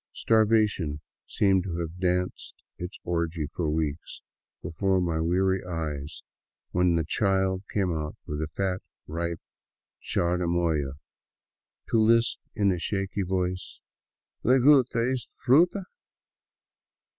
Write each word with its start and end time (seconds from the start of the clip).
Starvation 0.13 0.99
seemed 1.27 1.63
to 1.63 1.77
have 1.77 1.99
danced 1.99 2.55
its 2.79 2.97
orgy 3.03 3.45
for 3.45 3.69
weeks 3.69 4.23
before 4.63 4.99
my 4.99 5.21
weary 5.21 5.63
eyes 5.63 6.23
when 6.71 6.95
the 6.95 7.03
child 7.05 7.61
came 7.71 7.95
out 7.95 8.15
with 8.25 8.41
a 8.41 8.47
fat, 8.47 8.81
ripe 9.05 9.39
chirimoya, 10.01 10.93
to 11.87 11.99
lisp 11.99 12.39
in 12.55 12.71
a 12.71 12.79
shaky 12.79 13.21
voice," 13.21 13.79
Le 14.43 14.57
gu'ta 14.57 15.01
e'ta 15.07 15.29
f 15.39 15.47
ruta 15.47 15.85